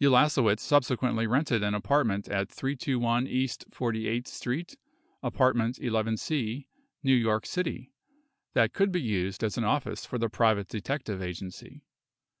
[0.00, 4.76] Ulasewicz subsequently rented an apartment at 321 East 48th Street
[5.24, 6.68] (apartment 11— C),
[7.02, 7.92] New York City,
[8.54, 11.82] that could be used as an office for the private detective agency.